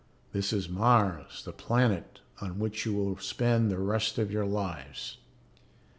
[0.31, 5.19] This is Mars, the planet on which you will spend the rest of your lives.